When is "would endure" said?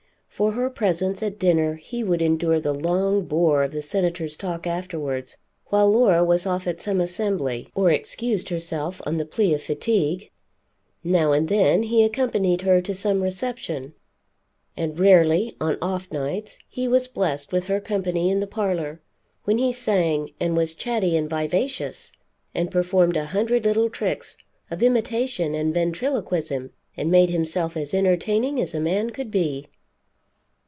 2.03-2.59